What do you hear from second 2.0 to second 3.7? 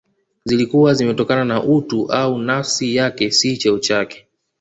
au nafsi yake si